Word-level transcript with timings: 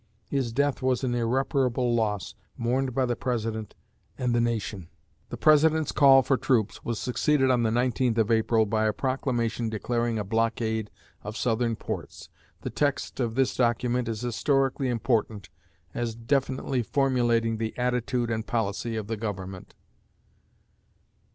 His 0.25 0.51
death 0.51 0.81
was 0.81 1.03
an 1.03 1.13
irreparable 1.13 1.93
loss, 1.93 2.33
mourned 2.57 2.95
by 2.95 3.05
the 3.05 3.15
President 3.15 3.75
and 4.17 4.33
the 4.33 4.41
nation. 4.41 4.89
The 5.29 5.37
President's 5.37 5.91
call 5.91 6.23
for 6.23 6.37
troops 6.37 6.83
was 6.83 6.97
succeeded 6.97 7.51
on 7.51 7.61
the 7.61 7.69
19th 7.69 8.17
of 8.17 8.31
April 8.31 8.65
by 8.65 8.87
a 8.87 8.93
proclamation 8.93 9.69
declaring 9.69 10.17
a 10.17 10.23
blockade 10.23 10.89
of 11.23 11.37
Southern 11.37 11.75
ports. 11.75 12.29
The 12.61 12.71
text 12.71 13.19
of 13.19 13.35
this 13.35 13.55
document 13.55 14.07
is 14.09 14.21
historically 14.21 14.89
important, 14.89 15.49
as 15.93 16.15
definitely 16.15 16.81
formulating 16.81 17.57
the 17.57 17.77
attitude 17.77 18.31
and 18.31 18.47
policy 18.47 18.95
of 18.95 19.05
the 19.05 19.17
Government. 19.17 19.75